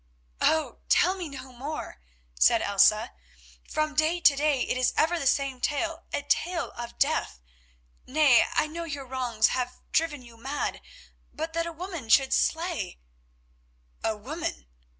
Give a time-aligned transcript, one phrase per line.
[0.41, 0.79] "Oh!
[0.89, 2.01] tell me no more,"
[2.39, 3.13] said Elsa.
[3.69, 7.39] "From day to day it is ever the same tale, a tale of death.
[8.07, 10.81] Nay, I know your wrongs have driven you mad,
[11.31, 12.97] but that a woman should slay——"
[14.03, 14.65] "A woman!